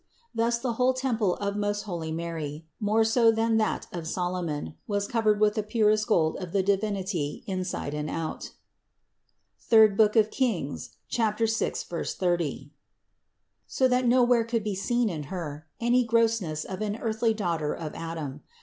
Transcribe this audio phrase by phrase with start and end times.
[0.33, 5.07] Thus the whole temple of most holy Mary, more so than that of Solomon, was
[5.07, 8.49] covered with the purest gold of the Divinity inside and out,
[9.71, 9.99] (III
[10.31, 12.71] Kings, 6, 30),
[13.67, 17.71] so that no where could be seen in Her any grossness of an earthly daughter
[17.75, 18.41] of Adam.